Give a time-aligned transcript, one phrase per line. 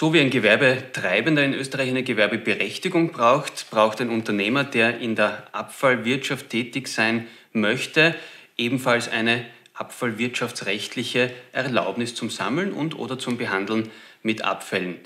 [0.00, 5.48] So wie ein Gewerbetreibender in Österreich eine Gewerbeberechtigung braucht, braucht ein Unternehmer, der in der
[5.50, 8.14] Abfallwirtschaft tätig sein möchte,
[8.56, 13.90] ebenfalls eine abfallwirtschaftsrechtliche Erlaubnis zum Sammeln und oder zum Behandeln
[14.22, 15.00] mit Abfällen.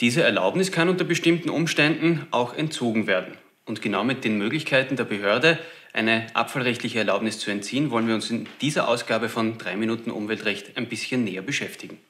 [0.00, 3.34] Diese Erlaubnis kann unter bestimmten Umständen auch entzogen werden.
[3.64, 5.56] Und genau mit den Möglichkeiten der Behörde,
[5.92, 10.76] eine abfallrechtliche Erlaubnis zu entziehen, wollen wir uns in dieser Ausgabe von 3 Minuten Umweltrecht
[10.76, 12.00] ein bisschen näher beschäftigen.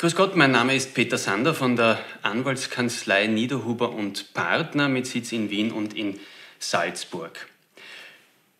[0.00, 5.30] Grüß Gott, mein Name ist Peter Sander von der Anwaltskanzlei Niederhuber und Partner mit Sitz
[5.30, 6.18] in Wien und in
[6.58, 7.46] Salzburg.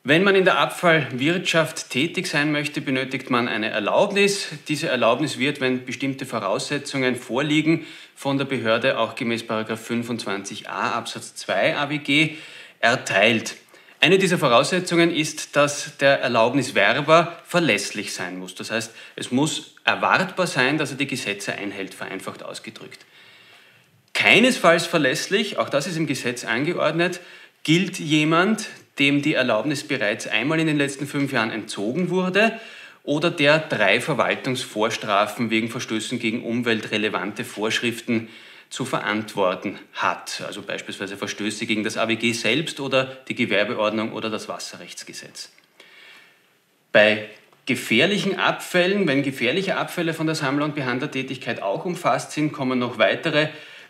[0.04, 4.48] Wenn man in der Abfallwirtschaft tätig sein möchte, benötigt man eine Erlaubnis.
[4.68, 11.78] Diese Erlaubnis wird, wenn bestimmte Voraussetzungen vorliegen, von der Behörde auch gemäß 25a Absatz 2
[11.78, 12.36] AWG
[12.80, 13.56] erteilt.
[14.02, 18.54] Eine dieser Voraussetzungen ist, dass der Erlaubniswerber verlässlich sein muss.
[18.54, 23.04] Das heißt, es muss erwartbar sein, dass er die Gesetze einhält, vereinfacht ausgedrückt.
[24.14, 27.20] Keinesfalls verlässlich, auch das ist im Gesetz angeordnet,
[27.62, 32.58] gilt jemand, dem die Erlaubnis bereits einmal in den letzten fünf Jahren entzogen wurde
[33.02, 38.28] oder der drei Verwaltungsvorstrafen wegen Verstößen gegen umweltrelevante Vorschriften
[38.70, 40.42] zu verantworten hat.
[40.46, 45.52] Also beispielsweise Verstöße gegen das AWG selbst oder die Gewerbeordnung oder das Wasserrechtsgesetz.
[46.92, 47.28] Bei
[47.66, 52.98] gefährlichen Abfällen, wenn gefährliche Abfälle von der Sammler- und Behandlertätigkeit auch umfasst sind, kommen noch
[52.98, 53.48] weitere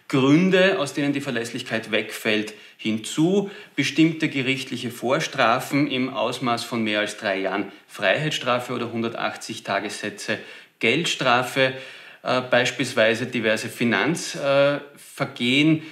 [0.09, 3.51] Gründe, aus denen die Verlässlichkeit wegfällt, hinzu.
[3.77, 10.39] Bestimmte gerichtliche Vorstrafen im Ausmaß von mehr als drei Jahren Freiheitsstrafe oder 180 Tagessätze
[10.81, 11.75] Geldstrafe
[12.23, 15.83] äh, beispielsweise diverse Finanzvergehen,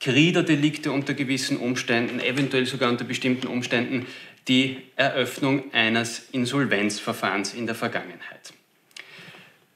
[0.00, 4.06] Kriederdelikte unter gewissen Umständen, eventuell sogar unter bestimmten Umständen
[4.48, 8.52] die Eröffnung eines Insolvenzverfahrens in der Vergangenheit.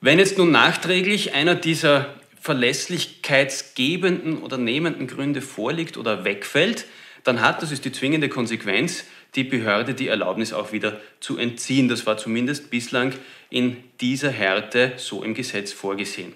[0.00, 6.86] Wenn jetzt nun nachträglich einer dieser verlässlichkeitsgebenden oder nehmenden Gründe vorliegt oder wegfällt,
[7.26, 9.04] dann hat, das ist die zwingende Konsequenz,
[9.34, 11.88] die Behörde die Erlaubnis auch wieder zu entziehen.
[11.88, 13.12] Das war zumindest bislang
[13.50, 16.32] in dieser Härte so im Gesetz vorgesehen.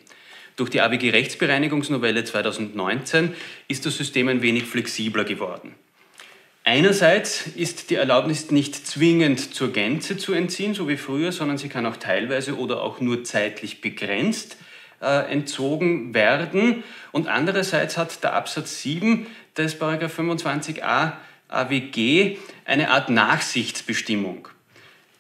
[0.57, 3.35] Durch die AWG Rechtsbereinigungsnovelle 2019
[3.69, 5.75] ist das System ein wenig flexibler geworden.
[6.65, 11.71] Einerseits ist die Erlaubnis nicht zwingend zur Gänze zu entziehen, so wie früher, sondern sie
[11.71, 14.59] kann auch teilweise oder auch nur zeitlich begrenzt
[15.01, 16.85] äh, entzogen werden.
[17.13, 19.27] Und andererseits hat der Absatz 7
[19.63, 21.13] des 25a
[21.49, 24.49] AWG eine Art Nachsichtsbestimmung.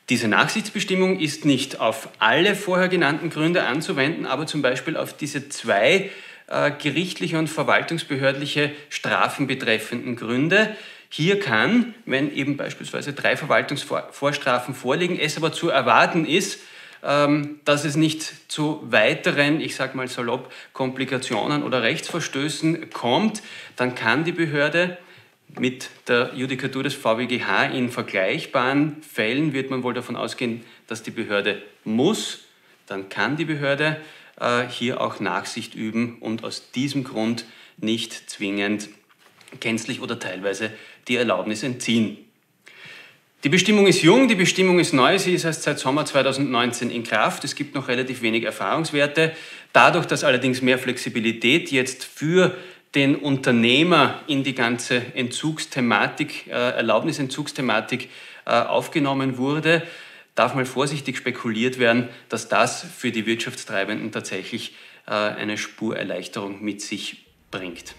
[0.08, 5.48] Diese Nachsichtsbestimmung ist nicht auf alle vorher genannten Gründe anzuwenden, aber zum Beispiel auf diese
[5.48, 6.10] zwei
[6.48, 10.76] äh, gerichtliche und verwaltungsbehördliche Strafen betreffenden Gründe.
[11.08, 16.60] Hier kann, wenn eben beispielsweise drei Verwaltungsvorstrafen vorliegen, es aber zu erwarten ist,
[17.02, 23.42] dass es nicht zu weiteren, ich sage mal salopp, Komplikationen oder Rechtsverstößen kommt,
[23.76, 24.98] dann kann die Behörde
[25.58, 31.10] mit der Judikatur des VWGH in vergleichbaren Fällen wird man wohl davon ausgehen, dass die
[31.10, 32.40] Behörde muss,
[32.86, 34.00] dann kann die Behörde
[34.38, 37.44] äh, hier auch Nachsicht üben und aus diesem Grund
[37.78, 38.88] nicht zwingend
[39.58, 40.70] gänzlich oder teilweise
[41.08, 42.18] die Erlaubnis entziehen.
[43.42, 47.04] Die Bestimmung ist jung, die Bestimmung ist neu, sie ist erst seit Sommer 2019 in
[47.04, 47.42] Kraft.
[47.42, 49.32] Es gibt noch relativ wenig Erfahrungswerte.
[49.72, 52.54] Dadurch, dass allerdings mehr Flexibilität jetzt für
[52.94, 58.10] den Unternehmer in die ganze Entzugsthematik, äh, Erlaubnisentzugsthematik
[58.44, 59.84] äh, aufgenommen wurde,
[60.34, 64.74] darf mal vorsichtig spekuliert werden, dass das für die Wirtschaftstreibenden tatsächlich
[65.06, 67.94] äh, eine Spurerleichterung mit sich bringt.